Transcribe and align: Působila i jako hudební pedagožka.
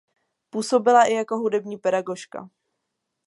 Působila 0.49 1.05
i 1.05 1.13
jako 1.13 1.37
hudební 1.37 1.77
pedagožka. 1.77 2.49